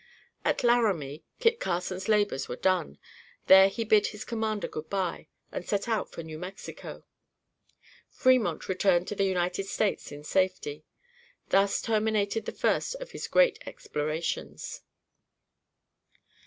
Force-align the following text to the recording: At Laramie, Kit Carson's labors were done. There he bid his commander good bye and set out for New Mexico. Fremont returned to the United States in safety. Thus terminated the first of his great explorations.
At 0.43 0.63
Laramie, 0.63 1.23
Kit 1.39 1.59
Carson's 1.59 2.07
labors 2.07 2.49
were 2.49 2.55
done. 2.55 2.97
There 3.45 3.67
he 3.69 3.83
bid 3.83 4.07
his 4.07 4.25
commander 4.25 4.67
good 4.67 4.89
bye 4.89 5.27
and 5.51 5.63
set 5.63 5.87
out 5.87 6.09
for 6.11 6.23
New 6.23 6.39
Mexico. 6.39 7.05
Fremont 8.09 8.67
returned 8.67 9.07
to 9.09 9.15
the 9.15 9.25
United 9.25 9.65
States 9.67 10.11
in 10.11 10.23
safety. 10.23 10.85
Thus 11.49 11.83
terminated 11.83 12.45
the 12.47 12.51
first 12.51 12.95
of 12.95 13.11
his 13.11 13.27
great 13.27 13.59
explorations. 13.67 14.81